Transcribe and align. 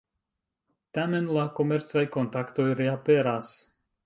Tamen, 0.97 1.27
la 1.37 1.43
komercaj 1.59 2.03
kontaktoj 2.17 2.67
reaperas. 2.81 3.53